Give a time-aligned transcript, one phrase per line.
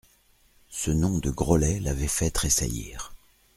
[0.71, 3.13] Ce nom de Grollet l'avait fait tressaillir.